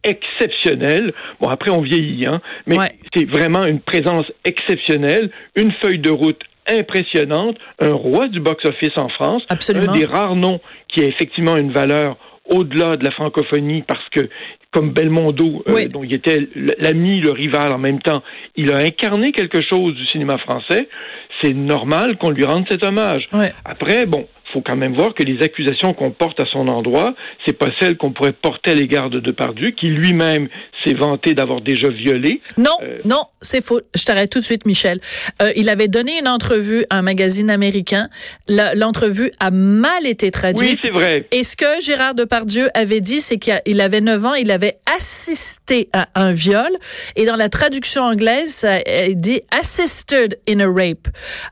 exceptionnel. 0.05 1.12
Bon, 1.40 1.49
après, 1.49 1.71
on 1.71 1.83
vieillit, 1.83 2.26
hein, 2.26 2.40
mais 2.66 2.76
c'est 3.14 3.28
vraiment 3.28 3.64
une 3.64 3.81
présence 3.81 4.26
exceptionnelle, 4.45 5.31
une 5.57 5.73
feuille 5.73 5.99
de 5.99 6.11
route 6.11 6.40
impressionnante, 6.69 7.57
un 7.81 7.93
roi 7.93 8.28
du 8.28 8.40
box-office 8.40 8.97
en 8.97 9.09
France, 9.09 9.43
Absolument. 9.49 9.93
un 9.93 9.97
des 9.99 10.05
rares 10.05 10.37
noms 10.37 10.61
qui 10.88 11.02
a 11.02 11.05
effectivement 11.05 11.57
une 11.57 11.73
valeur 11.73 12.16
au-delà 12.49 12.97
de 12.97 13.05
la 13.05 13.11
francophonie 13.11 13.83
parce 13.83 14.09
que 14.11 14.28
comme 14.73 14.93
Belmondo, 14.93 15.64
euh, 15.69 15.87
dont 15.88 16.05
il 16.05 16.14
était 16.14 16.49
l'ami, 16.78 17.21
le 17.21 17.31
rival 17.31 17.73
en 17.73 17.78
même 17.78 18.00
temps, 18.00 18.23
il 18.57 18.73
a 18.75 18.76
incarné 18.76 19.33
quelque 19.33 19.62
chose 19.62 19.95
du 19.95 20.07
cinéma 20.07 20.38
français. 20.38 20.88
C'est 21.40 21.55
normal 21.55 22.19
qu'on 22.19 22.31
lui 22.31 22.45
rende 22.45 22.66
cet 22.71 22.85
hommage. 22.85 23.28
Après, 23.64 24.07
bon, 24.07 24.26
faut 24.56 24.62
quand 24.62 24.76
même 24.76 24.94
voir 24.94 25.12
que 25.12 25.22
les 25.22 25.44
accusations 25.44 25.92
qu'on 25.92 26.10
porte 26.10 26.40
à 26.40 26.46
son 26.50 26.68
endroit, 26.68 27.14
c'est 27.44 27.52
pas 27.52 27.68
celles 27.78 27.98
qu'on 27.98 28.12
pourrait 28.12 28.32
porter 28.32 28.70
à 28.70 28.75
l'égard 28.75 29.10
de 29.10 29.20
Depardieu, 29.20 29.70
qui 29.70 29.88
lui-même 29.88 30.48
s'est 30.84 30.94
vanté 30.94 31.34
d'avoir 31.34 31.60
déjà 31.60 31.88
violé. 31.88 32.40
Non, 32.56 32.70
euh, 32.82 32.98
non, 33.04 33.25
c'est 33.42 33.62
faux. 33.62 33.80
Je 33.94 34.04
t'arrête 34.04 34.30
tout 34.30 34.38
de 34.38 34.44
suite, 34.44 34.64
Michel. 34.64 34.98
Euh, 35.42 35.52
il 35.56 35.68
avait 35.68 35.88
donné 35.88 36.18
une 36.18 36.28
entrevue 36.28 36.86
à 36.88 36.96
un 36.96 37.02
magazine 37.02 37.50
américain. 37.50 38.08
L'entrevue 38.48 39.30
a 39.40 39.50
mal 39.50 40.06
été 40.06 40.30
traduite. 40.30 40.70
Oui, 40.70 40.78
c'est 40.82 40.90
vrai. 40.90 41.26
Et 41.32 41.44
ce 41.44 41.54
que 41.56 41.82
Gérard 41.82 42.14
Depardieu 42.14 42.68
avait 42.72 43.00
dit, 43.00 43.20
c'est 43.20 43.38
qu'il 43.38 43.80
avait 43.82 44.00
9 44.00 44.25
ans, 44.25 44.34
il 44.34 44.50
avait 44.50 44.78
assisté 44.96 45.90
à 45.92 46.08
un 46.14 46.32
viol. 46.32 46.70
Et 47.16 47.26
dans 47.26 47.36
la 47.36 47.50
traduction 47.50 48.02
anglaise, 48.02 48.48
ça 48.48 48.78
dit 49.10 49.42
assisted 49.50 50.38
in 50.48 50.60
a 50.60 50.66
rape. 50.66 51.08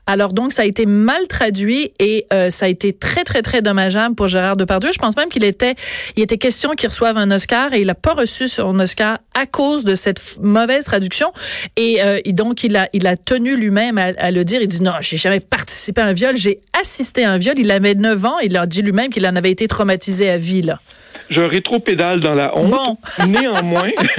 Alors 0.07 0.33
donc, 0.33 0.53
ça 0.53 0.63
a 0.63 0.65
été 0.65 0.87
mal 0.87 1.27
traduit 1.27 1.91
et 1.99 2.25
euh, 2.33 2.49
ça 2.49 2.65
a 2.65 2.69
été 2.69 2.94
très, 2.99 3.23
très, 3.23 3.41
très 3.41 3.61
dommageable 3.61 4.15
pour 4.15 4.27
Gérard 4.27 4.57
Depardieu. 4.57 4.91
Je 4.93 4.99
pense 4.99 5.15
même 5.15 5.29
qu'il 5.29 5.43
était, 5.43 5.75
il 6.15 6.23
était 6.23 6.37
question 6.37 6.71
qu'il 6.71 6.89
reçoive 6.89 7.17
un 7.17 7.31
Oscar 7.31 7.73
et 7.73 7.81
il 7.81 7.87
n'a 7.87 7.95
pas 7.95 8.13
reçu 8.13 8.47
son 8.47 8.79
Oscar 8.79 9.19
à 9.33 9.45
cause 9.45 9.83
de 9.83 9.95
cette 9.95 10.39
mauvaise 10.41 10.85
traduction. 10.85 11.31
Et, 11.75 12.01
euh, 12.01 12.19
donc, 12.27 12.63
il 12.63 12.75
a, 12.75 12.89
il 12.93 13.07
a 13.07 13.15
tenu 13.15 13.55
lui-même 13.55 13.97
à, 13.97 14.31
le 14.31 14.43
dire. 14.43 14.61
Il 14.61 14.67
dit 14.67 14.83
non, 14.83 14.93
j'ai 14.99 15.17
jamais 15.17 15.39
participé 15.39 16.01
à 16.01 16.07
un 16.07 16.13
viol, 16.13 16.35
j'ai 16.35 16.59
assisté 16.79 17.23
à 17.23 17.31
un 17.31 17.37
viol. 17.37 17.55
Il 17.57 17.71
avait 17.71 17.95
9 17.95 18.25
ans. 18.25 18.39
Il 18.39 18.57
a 18.57 18.65
dit 18.65 18.81
lui-même 18.81 19.09
qu'il 19.09 19.25
en 19.25 19.35
avait 19.35 19.51
été 19.51 19.67
traumatisé 19.67 20.29
à 20.29 20.37
vie, 20.37 20.61
là 20.61 20.79
je 21.29 21.41
rétro-pédale 21.41 22.19
dans 22.19 22.33
la 22.33 22.57
honte. 22.57 22.73
Néanmoins, 23.27 23.89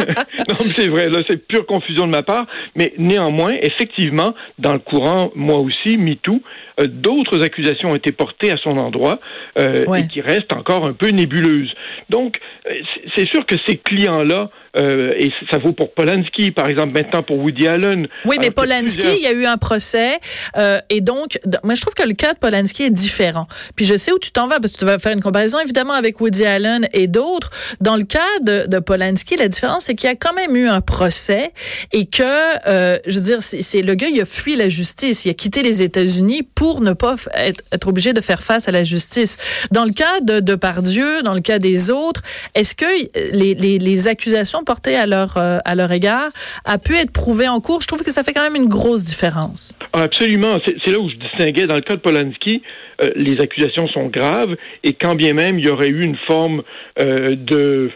non, 0.48 0.56
c'est 0.74 0.88
vrai, 0.88 1.08
là, 1.08 1.20
c'est 1.26 1.46
pure 1.46 1.66
confusion 1.66 2.06
de 2.06 2.12
ma 2.12 2.22
part, 2.22 2.46
mais 2.74 2.92
néanmoins, 2.98 3.52
effectivement, 3.62 4.34
dans 4.58 4.72
le 4.72 4.78
courant, 4.78 5.30
moi 5.34 5.58
aussi, 5.58 5.96
MeToo, 5.96 6.40
euh, 6.80 6.86
d'autres 6.86 7.42
accusations 7.42 7.90
ont 7.90 7.96
été 7.96 8.12
portées 8.12 8.50
à 8.50 8.56
son 8.56 8.76
endroit 8.76 9.18
euh, 9.58 9.84
et 9.94 10.06
qui 10.08 10.20
restent 10.20 10.52
encore 10.52 10.86
un 10.86 10.92
peu 10.92 11.08
nébuleuses. 11.08 11.72
Donc, 12.10 12.38
euh, 12.66 12.72
c'est 13.16 13.28
sûr 13.28 13.46
que 13.46 13.54
ces 13.66 13.78
clients-là 13.78 14.50
euh, 14.76 15.14
et 15.18 15.30
ça 15.50 15.58
vaut 15.58 15.72
pour 15.72 15.92
Polanski, 15.92 16.50
par 16.50 16.68
exemple, 16.68 16.92
maintenant 16.92 17.22
pour 17.22 17.38
Woody 17.38 17.66
Allen. 17.66 18.08
Oui, 18.24 18.36
mais 18.40 18.50
Polanski, 18.50 19.06
il 19.16 19.22
y 19.22 19.26
a 19.26 19.32
eu 19.32 19.46
un 19.46 19.56
procès. 19.56 20.18
Euh, 20.56 20.80
et 20.90 21.00
donc, 21.00 21.38
moi, 21.64 21.74
je 21.74 21.80
trouve 21.80 21.94
que 21.94 22.06
le 22.06 22.14
cas 22.14 22.34
de 22.34 22.38
Polanski 22.38 22.84
est 22.84 22.90
différent. 22.90 23.46
Puis 23.74 23.84
je 23.84 23.96
sais 23.96 24.12
où 24.12 24.18
tu 24.18 24.30
t'en 24.30 24.46
vas, 24.48 24.60
parce 24.60 24.74
que 24.74 24.78
tu 24.78 24.84
vas 24.84 24.98
faire 24.98 25.12
une 25.12 25.22
comparaison, 25.22 25.58
évidemment, 25.60 25.94
avec 25.94 26.20
Woody 26.20 26.44
Allen 26.44 26.88
et 26.92 27.06
d'autres. 27.06 27.50
Dans 27.80 27.96
le 27.96 28.04
cas 28.04 28.18
de, 28.42 28.66
de 28.66 28.78
Polanski, 28.78 29.36
la 29.36 29.48
différence, 29.48 29.84
c'est 29.84 29.94
qu'il 29.94 30.08
y 30.08 30.12
a 30.12 30.16
quand 30.16 30.34
même 30.34 30.54
eu 30.56 30.68
un 30.68 30.80
procès 30.80 31.52
et 31.92 32.06
que, 32.06 32.22
euh, 32.68 32.98
je 33.06 33.18
veux 33.18 33.24
dire, 33.24 33.38
c'est 33.42 33.82
le 33.82 33.94
gars, 33.94 34.08
il 34.08 34.20
a 34.20 34.26
fui 34.26 34.56
la 34.56 34.68
justice. 34.68 35.24
Il 35.24 35.30
a 35.30 35.34
quitté 35.34 35.62
les 35.62 35.82
États-Unis 35.82 36.42
pour 36.54 36.80
ne 36.80 36.92
pas 36.92 37.16
être, 37.34 37.62
être, 37.72 37.88
obligé 37.88 38.12
de 38.12 38.20
faire 38.20 38.42
face 38.42 38.68
à 38.68 38.72
la 38.72 38.82
justice. 38.82 39.36
Dans 39.70 39.84
le 39.84 39.92
cas 39.92 40.20
de, 40.20 40.40
de 40.40 40.54
Pardieu, 40.54 41.22
dans 41.22 41.34
le 41.34 41.40
cas 41.40 41.58
des 41.58 41.90
autres, 41.90 42.22
est-ce 42.54 42.74
que 42.74 42.84
les, 43.32 43.54
les, 43.54 43.78
les 43.78 44.08
accusations 44.08 44.64
portée 44.66 44.96
à 44.96 45.06
leur, 45.06 45.38
euh, 45.38 45.58
à 45.64 45.74
leur 45.74 45.90
égard 45.92 46.30
a 46.66 46.76
pu 46.78 46.94
être 46.96 47.12
prouvée 47.12 47.48
en 47.48 47.60
cours. 47.60 47.80
Je 47.80 47.86
trouve 47.86 48.02
que 48.02 48.12
ça 48.12 48.22
fait 48.22 48.34
quand 48.34 48.42
même 48.42 48.56
une 48.56 48.68
grosse 48.68 49.04
différence. 49.04 49.74
Absolument. 49.94 50.58
C'est 50.66 50.92
là 50.92 50.98
où 50.98 51.08
je 51.08 51.16
distinguais. 51.16 51.66
Dans 51.66 51.76
le 51.76 51.80
cas 51.80 51.96
de 51.96 52.00
Polanski, 52.00 52.62
euh, 53.02 53.10
les 53.16 53.38
accusations 53.40 53.88
sont 53.88 54.06
graves 54.06 54.56
et 54.84 54.92
quand 54.92 55.14
bien 55.14 55.32
même 55.32 55.58
il 55.58 55.66
y 55.66 55.68
aurait 55.68 55.88
eu 55.88 56.02
une 56.02 56.16
forme 56.26 56.62
euh, 56.98 57.34
de 57.36 57.90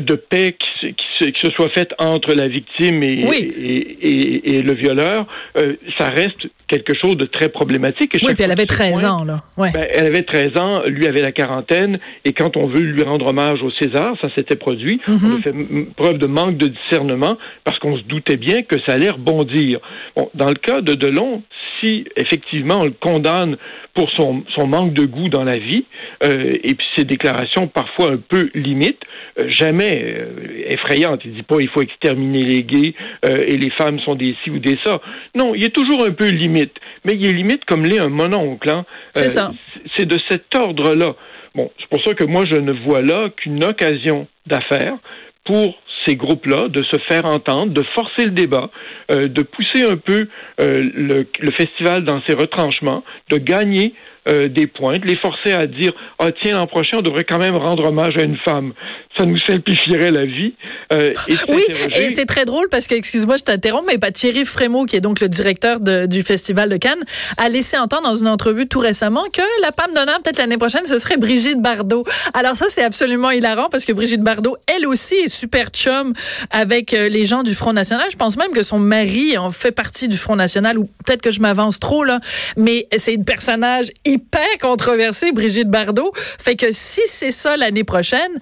de 0.00 0.14
paix 0.14 0.56
qui, 0.58 0.94
qui, 0.94 1.40
se 1.44 1.52
soit 1.52 1.68
faite 1.70 1.92
entre 1.98 2.34
la 2.34 2.48
victime 2.48 3.02
et, 3.02 3.20
et, 3.20 4.56
et, 4.56 4.62
le 4.62 4.74
violeur, 4.74 5.26
euh, 5.56 5.74
ça 5.98 6.08
reste 6.08 6.48
quelque 6.68 6.94
chose 6.94 7.16
de 7.16 7.24
très 7.24 7.48
problématique. 7.48 8.12
oui, 8.22 8.34
puis 8.34 8.44
elle 8.44 8.52
avait 8.52 8.66
13 8.66 9.04
ans, 9.04 9.24
là. 9.24 9.42
Ouais. 9.56 9.70
Ben, 9.72 9.86
elle 9.92 10.06
avait 10.06 10.22
13 10.22 10.56
ans, 10.56 10.82
lui 10.86 11.06
avait 11.06 11.20
la 11.20 11.32
quarantaine, 11.32 11.98
et 12.24 12.32
quand 12.32 12.56
on 12.56 12.66
veut 12.66 12.80
lui 12.80 13.02
rendre 13.02 13.26
hommage 13.26 13.62
au 13.62 13.70
César, 13.70 14.16
ça 14.20 14.28
s'était 14.34 14.56
produit, 14.56 15.00
on 15.06 15.12
a 15.12 15.16
mhm. 15.16 15.42
fait 15.42 15.52
preuve 15.96 16.18
de 16.18 16.26
manque 16.26 16.56
de 16.56 16.68
discernement 16.68 17.36
parce 17.64 17.78
qu'on 17.78 17.96
se 17.96 18.02
doutait 18.02 18.36
bien 18.36 18.62
que 18.62 18.76
ça 18.86 18.94
allait 18.94 19.10
rebondir. 19.10 19.80
Bon, 20.16 20.30
dans 20.34 20.48
le 20.48 20.54
cas 20.54 20.80
de 20.80 20.94
Delon, 20.94 21.42
si 21.80 22.04
effectivement 22.16 22.78
on 22.80 22.84
le 22.84 22.94
condamne 22.98 23.56
pour 23.94 24.10
son, 24.16 24.42
son 24.54 24.66
manque 24.66 24.94
de 24.94 25.04
goût 25.04 25.28
dans 25.28 25.44
la 25.44 25.56
vie, 25.56 25.84
euh, 26.24 26.54
et 26.62 26.74
puis 26.74 26.86
ses 26.96 27.04
déclarations 27.04 27.68
parfois 27.68 28.12
un 28.12 28.16
peu 28.16 28.50
limites, 28.54 29.00
euh, 29.38 29.48
jamais 29.48 29.81
euh, 29.90 30.64
effrayantes. 30.68 31.20
Il 31.24 31.34
dit 31.34 31.42
pas 31.42 31.56
il 31.60 31.68
faut 31.68 31.82
exterminer 31.82 32.42
les 32.42 32.62
gays 32.62 32.94
et 33.24 33.56
les 33.56 33.70
femmes 33.70 33.98
sont 34.00 34.14
des 34.14 34.36
ci 34.42 34.50
ou 34.50 34.58
des 34.58 34.78
ça. 34.84 35.00
Non, 35.34 35.54
il 35.54 35.64
est 35.64 35.74
toujours 35.74 36.04
un 36.04 36.10
peu 36.10 36.28
limite, 36.30 36.74
mais 37.04 37.12
il 37.14 37.26
est 37.26 37.32
limite 37.32 37.64
comme 37.64 37.84
l'est 37.84 38.00
un 38.00 38.08
mononcle. 38.08 38.68
Hein. 38.70 38.84
C'est 39.10 39.28
ça. 39.28 39.52
C'est 39.96 40.06
de 40.06 40.18
cet 40.28 40.54
ordre-là. 40.54 41.14
Bon, 41.54 41.70
c'est 41.78 41.88
pour 41.88 42.02
ça 42.04 42.14
que 42.14 42.24
moi 42.24 42.44
je 42.50 42.56
ne 42.56 42.72
vois 42.72 43.02
là 43.02 43.28
qu'une 43.36 43.62
occasion 43.64 44.26
d'affaires 44.46 44.96
pour 45.44 45.74
ces 46.06 46.16
groupes-là 46.16 46.68
de 46.68 46.82
se 46.82 46.98
faire 47.08 47.26
entendre, 47.26 47.72
de 47.72 47.84
forcer 47.94 48.24
le 48.24 48.30
débat, 48.30 48.70
euh, 49.10 49.28
de 49.28 49.42
pousser 49.42 49.84
un 49.84 49.96
peu 49.96 50.28
euh, 50.60 50.90
le, 50.94 51.26
le, 51.40 51.52
festival 51.52 52.04
dans 52.04 52.20
ses 52.28 52.34
retranchements, 52.34 53.04
de 53.30 53.36
gagner 53.36 53.94
euh, 54.28 54.48
des 54.48 54.66
points, 54.66 54.94
de 54.94 55.06
les 55.06 55.16
forcer 55.16 55.52
à 55.52 55.66
dire 55.66 55.92
ah 56.18 56.28
tiens 56.42 56.58
l'an 56.58 56.66
prochain 56.66 56.98
on 56.98 57.02
devrait 57.02 57.24
quand 57.24 57.38
même 57.38 57.56
rendre 57.56 57.84
hommage 57.84 58.16
à 58.16 58.22
une 58.22 58.36
femme. 58.38 58.72
Ça 59.16 59.26
nous 59.26 59.38
simplifierait 59.46 60.10
la 60.10 60.24
vie. 60.24 60.54
Euh, 60.92 61.12
et 61.28 61.34
oui, 61.48 61.62
et 61.94 62.12
c'est 62.12 62.24
très 62.24 62.44
drôle 62.46 62.68
parce 62.70 62.86
que 62.86 62.94
excuse-moi 62.94 63.36
je 63.36 63.44
t'interromps, 63.44 63.84
mais 63.86 63.98
pas 63.98 64.10
Thierry 64.10 64.44
Frémaux 64.44 64.86
qui 64.86 64.96
est 64.96 65.00
donc 65.00 65.20
le 65.20 65.28
directeur 65.28 65.80
de, 65.80 66.06
du 66.06 66.22
festival 66.22 66.70
de 66.70 66.76
Cannes 66.78 67.02
a 67.36 67.48
laissé 67.48 67.76
entendre 67.76 68.04
dans 68.04 68.16
une 68.16 68.28
entrevue 68.28 68.66
tout 68.66 68.78
récemment 68.78 69.24
que 69.32 69.42
la 69.60 69.70
femme 69.72 69.92
d'honneur 69.94 70.20
peut-être 70.22 70.38
l'année 70.38 70.56
prochaine 70.56 70.86
ce 70.86 70.98
serait 70.98 71.18
Brigitte 71.18 71.60
Bardot. 71.60 72.04
Alors 72.32 72.56
ça 72.56 72.66
c'est 72.68 72.82
absolument 72.82 73.30
hilarant 73.30 73.68
parce 73.70 73.84
que 73.84 73.92
Brigitte 73.92 74.22
Bardot 74.22 74.56
elle 74.66 74.86
aussi 74.86 75.14
est 75.14 75.28
super 75.28 75.68
chum 75.68 76.14
avec 76.50 76.94
euh, 76.94 77.08
les 77.08 77.26
gens 77.26 77.42
du 77.42 77.54
Front 77.54 77.74
National. 77.74 78.06
Je 78.10 78.16
pense 78.16 78.36
même 78.38 78.52
que 78.52 78.62
son 78.62 78.78
mari 78.78 79.36
en 79.36 79.50
fait 79.50 79.72
partie 79.72 80.08
du 80.08 80.16
Front 80.16 80.36
National 80.36 80.78
ou 80.78 80.84
peut-être 81.04 81.22
que 81.22 81.30
je 81.30 81.40
m'avance 81.40 81.80
trop 81.80 82.04
là, 82.04 82.20
mais 82.56 82.88
c'est 82.96 83.14
une 83.14 83.24
personnage 83.24 83.86
hyper 84.06 84.46
controversée, 84.60 85.32
Brigitte 85.32 85.68
Bardot. 85.68 86.12
Fait 86.14 86.56
que 86.56 86.66
si 86.70 87.00
c'est 87.06 87.30
ça 87.30 87.56
l'année 87.56 87.84
prochaine, 87.84 88.38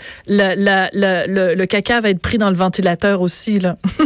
le, 0.60 1.26
le, 1.26 1.54
le, 1.54 1.66
caca 1.66 2.00
va 2.00 2.10
être 2.10 2.20
pris 2.20 2.38
dans 2.38 2.50
le 2.50 2.56
ventilateur 2.56 3.20
aussi. 3.22 3.58
Là. 3.58 3.76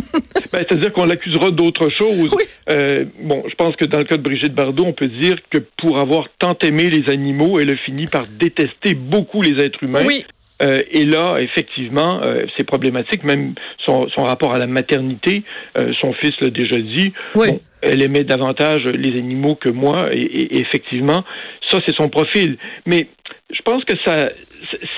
ben, 0.52 0.64
C'est-à-dire 0.68 0.92
qu'on 0.92 1.04
l'accusera 1.04 1.50
d'autre 1.50 1.88
chose. 1.98 2.30
Euh, 2.70 3.04
bon, 3.22 3.42
je 3.48 3.54
pense 3.54 3.74
que 3.76 3.84
dans 3.84 3.98
le 3.98 4.04
cas 4.04 4.16
de 4.16 4.22
Brigitte 4.22 4.54
Bardot, 4.54 4.84
on 4.84 4.92
peut 4.92 5.08
dire 5.08 5.36
que 5.50 5.58
pour 5.78 5.98
avoir 5.98 6.28
tant 6.38 6.56
aimé 6.62 6.90
les 6.90 7.12
animaux, 7.12 7.58
elle 7.58 7.70
a 7.70 7.76
fini 7.76 8.06
par 8.06 8.24
détester 8.26 8.94
beaucoup 8.94 9.42
les 9.42 9.62
êtres 9.62 9.82
humains. 9.82 10.04
Oui. 10.06 10.24
Euh, 10.62 10.80
et 10.90 11.04
là, 11.04 11.36
effectivement, 11.40 12.20
euh, 12.22 12.46
c'est 12.56 12.64
problématique. 12.64 13.24
Même 13.24 13.54
son, 13.84 14.08
son, 14.10 14.22
rapport 14.22 14.54
à 14.54 14.58
la 14.58 14.66
maternité, 14.66 15.42
euh, 15.78 15.92
son 16.00 16.12
fils 16.14 16.32
l'a 16.40 16.50
déjà 16.50 16.76
dit. 16.76 17.12
Oui. 17.34 17.48
elle 17.82 18.02
aimait 18.02 18.24
davantage 18.24 18.84
les 18.84 19.18
animaux 19.18 19.56
que 19.56 19.68
moi. 19.68 20.06
Et, 20.12 20.60
effectivement, 20.60 21.24
ça, 21.70 21.80
c'est 21.86 21.94
son 21.96 22.08
profil. 22.08 22.56
Mais 22.86 23.08
je 23.54 23.62
pense 23.62 23.84
que 23.84 23.94
ça, 24.04 24.28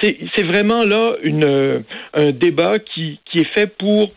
c'est 0.01 0.47
vraiment 0.47 0.85
là 0.85 1.17
une, 1.23 1.85
un 2.15 2.31
débat 2.33 2.79
qui, 2.79 3.21
qui 3.31 3.39
est 3.39 3.55
fait 3.55 3.67
pour 3.79 4.09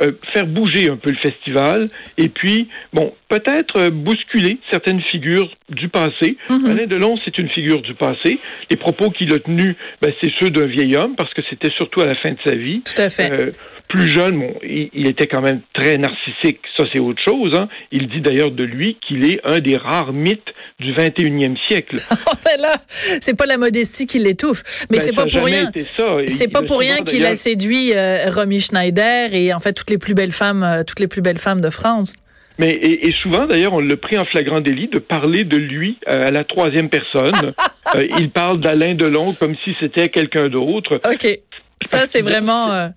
euh, 0.00 0.12
faire 0.32 0.46
bouger 0.46 0.88
un 0.88 0.96
peu 0.96 1.10
le 1.10 1.16
festival 1.16 1.82
et 2.16 2.28
puis, 2.28 2.68
bon, 2.92 3.12
peut-être 3.28 3.76
euh, 3.76 3.90
bousculer 3.90 4.58
certaines 4.70 5.02
figures 5.02 5.50
du 5.68 5.88
passé. 5.88 6.36
Mm 6.48 6.66
Alain 6.66 6.86
Delon, 6.86 7.18
c'est 7.24 7.36
une 7.38 7.48
figure 7.50 7.82
du 7.82 7.94
passé. 7.94 8.38
Les 8.70 8.76
propos 8.76 9.10
qu'il 9.10 9.32
a 9.34 9.38
tenus, 9.38 9.74
ben, 10.00 10.12
c'est 10.22 10.30
ceux 10.40 10.50
d'un 10.50 10.66
vieil 10.66 10.96
homme 10.96 11.16
parce 11.16 11.34
que 11.34 11.42
c'était 11.50 11.70
surtout 11.76 12.00
à 12.00 12.06
la 12.06 12.14
fin 12.14 12.30
de 12.30 12.38
sa 12.44 12.54
vie. 12.54 12.82
Tout 12.82 13.02
à 13.02 13.10
fait. 13.10 13.32
Euh, 13.32 13.50
plus 13.90 14.08
jeune, 14.08 14.38
bon, 14.38 14.54
il, 14.62 15.08
était 15.08 15.26
quand 15.26 15.42
même 15.42 15.60
très 15.74 15.98
narcissique. 15.98 16.60
Ça, 16.76 16.84
c'est 16.92 17.00
autre 17.00 17.20
chose. 17.24 17.50
Hein. 17.54 17.68
Il 17.90 18.08
dit 18.08 18.20
d'ailleurs 18.20 18.52
de 18.52 18.62
lui 18.62 18.96
qu'il 19.06 19.24
est 19.24 19.40
un 19.44 19.58
des 19.58 19.76
rares 19.76 20.12
mythes 20.12 20.54
du 20.78 20.94
21e 20.94 21.56
siècle. 21.68 21.96
enfin 22.10 22.56
là, 22.58 22.76
c'est 22.86 23.36
pas 23.36 23.46
la 23.46 23.58
modestie 23.58 24.06
qui 24.06 24.20
l'étouffe, 24.20 24.86
mais 24.90 24.98
ben, 24.98 25.00
c'est 25.02 25.12
pas, 25.12 25.26
pour 25.26 25.44
rien. 25.44 25.70
C'est 26.26 26.48
pas 26.48 26.62
pour 26.62 26.78
rien 26.78 26.98
qu'il 26.98 27.26
a 27.26 27.34
séduit 27.34 27.92
euh, 27.94 28.30
Romy 28.30 28.60
Schneider 28.60 29.34
et 29.34 29.52
en 29.52 29.60
fait 29.60 29.72
toutes 29.72 29.90
les 29.90 29.98
plus 29.98 30.14
belles 30.14 30.32
femmes, 30.32 30.62
euh, 30.62 30.84
toutes 30.84 31.00
les 31.00 31.08
plus 31.08 31.20
belles 31.20 31.38
femmes 31.38 31.60
de 31.60 31.70
France. 31.70 32.14
Mais 32.58 32.68
et, 32.68 33.12
souvent 33.22 33.46
d'ailleurs, 33.46 33.72
on 33.72 33.80
l'a 33.80 33.96
pris 33.96 34.18
en 34.18 34.24
flagrant 34.24 34.60
délit 34.60 34.88
de 34.88 35.00
parler 35.00 35.44
de 35.44 35.56
lui 35.56 35.98
euh, 36.08 36.28
à 36.28 36.30
la 36.30 36.44
troisième 36.44 36.90
personne. 36.90 37.52
il 38.18 38.30
parle 38.30 38.60
d'Alain 38.60 38.94
Delon 38.94 39.32
comme 39.32 39.56
si 39.64 39.74
c'était 39.80 40.10
quelqu'un 40.10 40.48
d'autre. 40.48 41.00
Ok, 41.10 41.40
ça 41.84 42.06
c'est 42.06 42.22
vraiment. 42.22 42.90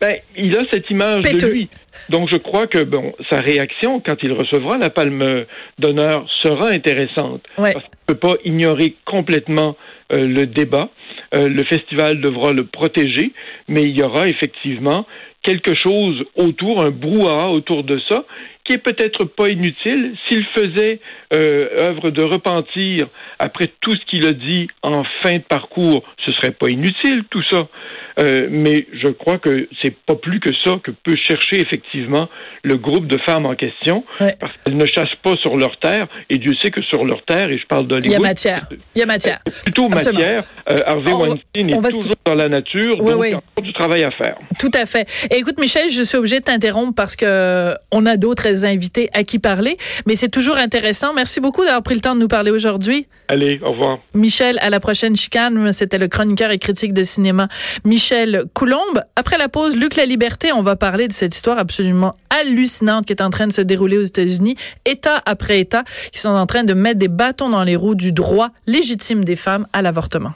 Ben, 0.00 0.16
il 0.36 0.56
a 0.56 0.62
cette 0.72 0.88
image 0.90 1.20
de 1.20 1.46
lui. 1.46 1.68
Donc, 2.08 2.28
je 2.32 2.38
crois 2.38 2.66
que 2.66 2.82
bon, 2.84 3.12
sa 3.28 3.40
réaction 3.40 4.00
quand 4.00 4.16
il 4.22 4.32
recevra 4.32 4.78
la 4.78 4.88
palme 4.88 5.44
d'honneur 5.78 6.26
sera 6.42 6.68
intéressante. 6.68 7.42
Ouais. 7.58 7.72
Parce 7.74 7.84
ne 7.84 8.14
peut 8.14 8.18
pas 8.18 8.34
ignorer 8.44 8.96
complètement 9.04 9.76
euh, 10.12 10.26
le 10.26 10.46
débat. 10.46 10.88
Euh, 11.34 11.48
le 11.48 11.62
festival 11.64 12.20
devra 12.20 12.52
le 12.52 12.64
protéger, 12.64 13.32
mais 13.68 13.82
il 13.82 13.96
y 13.96 14.02
aura 14.02 14.26
effectivement 14.28 15.06
quelque 15.42 15.74
chose 15.74 16.24
autour, 16.34 16.84
un 16.84 16.90
brouhaha 16.90 17.50
autour 17.50 17.84
de 17.84 18.00
ça, 18.08 18.24
qui 18.64 18.74
est 18.74 18.78
peut-être 18.78 19.24
pas 19.24 19.48
inutile. 19.48 20.14
S'il 20.28 20.44
faisait 20.54 21.00
euh, 21.34 21.68
œuvre 21.78 22.10
de 22.10 22.22
repentir 22.22 23.06
après 23.38 23.68
tout 23.80 23.92
ce 23.92 24.04
qu'il 24.06 24.26
a 24.26 24.32
dit 24.32 24.68
en 24.82 25.04
fin 25.22 25.34
de 25.34 25.42
parcours, 25.42 26.02
ce 26.26 26.34
serait 26.34 26.52
pas 26.52 26.68
inutile 26.68 27.24
tout 27.30 27.42
ça. 27.50 27.68
Euh, 28.18 28.48
mais 28.50 28.86
je 28.92 29.08
crois 29.08 29.38
que 29.38 29.68
c'est 29.82 29.94
pas 30.06 30.16
plus 30.16 30.40
que 30.40 30.50
ça 30.64 30.74
que 30.82 30.90
peut 30.90 31.16
chercher 31.16 31.60
effectivement 31.60 32.28
le 32.62 32.76
groupe 32.76 33.06
de 33.06 33.18
femmes 33.24 33.46
en 33.46 33.54
question, 33.54 34.04
parce 34.18 34.52
qu'elles 34.64 34.76
ne 34.76 34.86
chassent 34.86 35.08
pas 35.22 35.36
sur 35.36 35.56
leur 35.56 35.78
terre, 35.78 36.06
et 36.28 36.38
Dieu 36.38 36.52
sait 36.62 36.70
que 36.70 36.82
sur 36.82 37.04
leur 37.04 37.24
terre, 37.24 37.50
et 37.50 37.58
je 37.58 37.66
parle 37.66 37.86
d'Hollywood... 37.86 38.06
Il 38.06 38.12
y 38.12 38.16
a 38.16 38.20
matière. 38.20 38.68
Il 38.94 38.98
y 38.98 39.02
a 39.02 39.06
matière. 39.06 39.38
Plutôt 39.64 39.88
matière. 39.88 40.44
Euh, 40.68 40.80
Harvey 40.86 41.12
Weinstein 41.12 41.70
est 41.70 41.92
toujours 41.94 42.14
dans 42.24 42.34
la 42.34 42.48
nature, 42.48 42.96
donc 42.96 43.08
il 43.24 43.30
y 43.30 43.34
a 43.34 43.36
encore 43.36 43.62
du 43.62 43.72
travail 43.72 44.04
à 44.04 44.10
faire. 44.10 44.36
Tout 44.58 44.70
à 44.74 44.86
fait. 44.86 45.08
Et 45.30 45.38
écoute, 45.38 45.58
Michel, 45.58 45.90
je 45.90 46.02
suis 46.02 46.18
obligée 46.18 46.40
de 46.40 46.44
t'interrompre 46.44 46.94
parce 46.94 47.16
que 47.16 47.74
on 47.90 48.06
a 48.06 48.16
d'autres 48.16 48.64
invités 48.64 49.08
à 49.14 49.24
qui 49.24 49.38
parler, 49.38 49.76
mais 50.06 50.16
c'est 50.16 50.28
toujours 50.28 50.56
intéressant. 50.56 51.14
Merci 51.14 51.40
beaucoup 51.40 51.64
d'avoir 51.64 51.82
pris 51.82 51.94
le 51.94 52.00
temps 52.00 52.14
de 52.14 52.20
nous 52.20 52.28
parler 52.28 52.50
aujourd'hui. 52.50 53.06
Allez, 53.28 53.60
au 53.64 53.72
revoir. 53.72 53.98
Michel, 54.14 54.58
à 54.60 54.70
la 54.70 54.80
prochaine 54.80 55.16
chicane. 55.16 55.72
C'était 55.72 55.98
le 55.98 56.08
chroniqueur 56.08 56.50
et 56.50 56.58
critique 56.58 56.92
de 56.92 57.02
cinéma 57.02 57.48
Michel 58.00 58.44
Coulombe. 58.54 59.04
Après 59.14 59.36
la 59.36 59.50
pause, 59.50 59.76
Luc 59.76 59.94
La 59.94 60.06
Liberté, 60.06 60.54
on 60.54 60.62
va 60.62 60.74
parler 60.74 61.06
de 61.06 61.12
cette 61.12 61.36
histoire 61.36 61.58
absolument 61.58 62.14
hallucinante 62.30 63.04
qui 63.04 63.12
est 63.12 63.20
en 63.20 63.28
train 63.28 63.46
de 63.46 63.52
se 63.52 63.60
dérouler 63.60 63.98
aux 63.98 64.04
États-Unis, 64.04 64.56
État 64.86 65.20
après 65.26 65.60
État, 65.60 65.84
qui 66.10 66.18
sont 66.18 66.30
en 66.30 66.46
train 66.46 66.64
de 66.64 66.72
mettre 66.72 66.98
des 66.98 67.08
bâtons 67.08 67.50
dans 67.50 67.62
les 67.62 67.76
roues 67.76 67.94
du 67.94 68.12
droit 68.12 68.52
légitime 68.66 69.22
des 69.22 69.36
femmes 69.36 69.66
à 69.74 69.82
l'avortement. 69.82 70.32